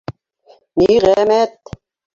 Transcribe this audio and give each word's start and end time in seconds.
Ниғәмәт! 0.85 1.75